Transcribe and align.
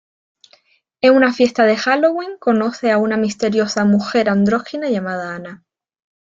En 1.01 1.15
una 1.15 1.31
fiesta 1.31 1.63
de 1.67 1.77
Halloween 1.77 2.39
conoce 2.39 2.89
a 2.89 2.97
una 2.97 3.17
misteriosa 3.17 3.85
mujer 3.85 4.29
andrógina 4.31 4.89
llamada 4.89 5.35
Anna. 5.35 5.63